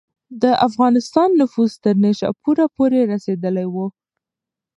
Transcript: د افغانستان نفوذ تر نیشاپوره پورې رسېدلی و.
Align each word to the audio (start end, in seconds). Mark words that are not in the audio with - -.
د 0.41 0.43
افغانستان 0.67 1.29
نفوذ 1.41 1.71
تر 1.83 1.95
نیشاپوره 2.03 2.63
پورې 2.75 2.99
رسېدلی 3.11 3.67
و. 3.73 3.75